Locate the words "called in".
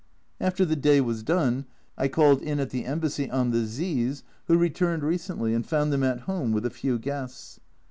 2.07-2.59